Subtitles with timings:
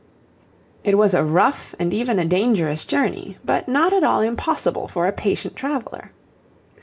[0.83, 5.05] It was a rough and even a dangerous journey, but not at all impossible for
[5.05, 6.09] a patient traveller.